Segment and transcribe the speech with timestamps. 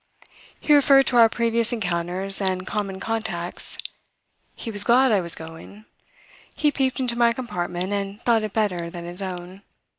[0.59, 3.77] He referred to our previous encounters and common contacts
[4.55, 5.85] he was glad I was going;
[6.55, 9.61] he peeped into my compartment and thought it better than his own.